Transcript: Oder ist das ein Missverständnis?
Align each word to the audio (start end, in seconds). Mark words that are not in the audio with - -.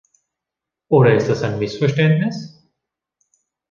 Oder 0.87 1.13
ist 1.13 1.27
das 1.29 1.43
ein 1.43 1.59
Missverständnis? 1.59 2.59